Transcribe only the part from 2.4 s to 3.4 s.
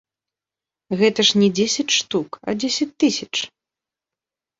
а дзесяць тысяч.